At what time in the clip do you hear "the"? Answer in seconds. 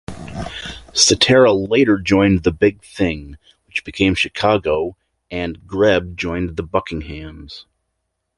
2.41-2.51, 6.57-6.63